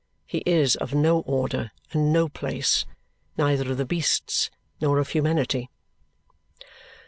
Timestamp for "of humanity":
4.97-5.69